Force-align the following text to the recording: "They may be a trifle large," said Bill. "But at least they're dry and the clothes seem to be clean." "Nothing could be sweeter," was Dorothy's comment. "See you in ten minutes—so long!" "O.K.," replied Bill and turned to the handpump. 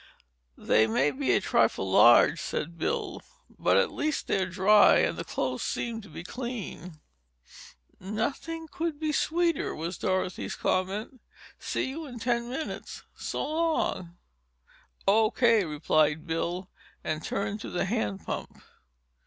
"They 0.57 0.87
may 0.87 1.11
be 1.11 1.31
a 1.33 1.39
trifle 1.39 1.91
large," 1.91 2.39
said 2.41 2.79
Bill. 2.79 3.21
"But 3.59 3.77
at 3.77 3.91
least 3.91 4.25
they're 4.25 4.47
dry 4.49 4.95
and 4.97 5.15
the 5.15 5.23
clothes 5.23 5.61
seem 5.61 6.01
to 6.01 6.09
be 6.09 6.23
clean." 6.23 6.99
"Nothing 7.99 8.67
could 8.67 8.99
be 8.99 9.11
sweeter," 9.11 9.75
was 9.75 9.99
Dorothy's 9.99 10.55
comment. 10.55 11.21
"See 11.59 11.83
you 11.87 12.07
in 12.07 12.17
ten 12.17 12.49
minutes—so 12.49 13.47
long!" 13.47 14.17
"O.K.," 15.07 15.65
replied 15.65 16.25
Bill 16.25 16.67
and 17.03 17.23
turned 17.23 17.61
to 17.61 17.69
the 17.69 17.85
handpump. 17.85 18.59